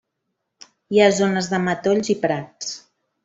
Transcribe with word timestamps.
Hi 0.95 1.01
ha 1.03 1.09
zones 1.17 1.51
de 1.53 1.61
matolls 1.67 2.11
i 2.17 2.17
prats. 2.27 2.73